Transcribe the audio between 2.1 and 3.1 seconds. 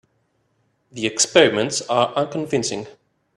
unconvincing.